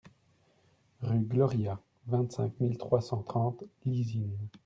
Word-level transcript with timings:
Rue 1.03 1.25
Gloria, 1.25 1.79
vingt-cinq 2.07 2.59
mille 2.59 2.75
trois 2.79 3.01
cent 3.01 3.21
trente 3.21 3.63
Lizine 3.85 4.35